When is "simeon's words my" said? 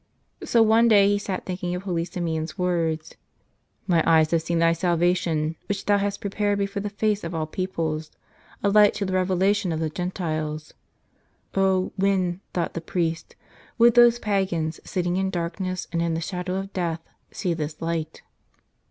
2.05-4.03